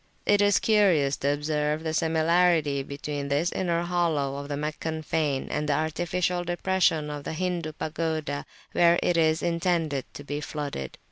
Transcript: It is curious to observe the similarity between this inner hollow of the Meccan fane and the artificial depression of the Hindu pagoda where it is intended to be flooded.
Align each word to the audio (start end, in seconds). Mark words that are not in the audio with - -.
It 0.25 0.41
is 0.41 0.57
curious 0.57 1.15
to 1.17 1.31
observe 1.31 1.83
the 1.83 1.93
similarity 1.93 2.81
between 2.81 3.27
this 3.27 3.51
inner 3.51 3.83
hollow 3.83 4.37
of 4.37 4.47
the 4.47 4.57
Meccan 4.57 5.03
fane 5.03 5.47
and 5.51 5.69
the 5.69 5.73
artificial 5.75 6.43
depression 6.43 7.11
of 7.11 7.23
the 7.23 7.33
Hindu 7.33 7.73
pagoda 7.73 8.47
where 8.71 8.97
it 9.03 9.15
is 9.15 9.43
intended 9.43 10.05
to 10.15 10.23
be 10.23 10.41
flooded. 10.41 10.97